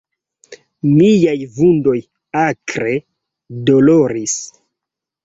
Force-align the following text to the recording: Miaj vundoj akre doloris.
Miaj 0.93 1.35
vundoj 1.57 1.95
akre 2.45 2.95
doloris. 3.69 4.35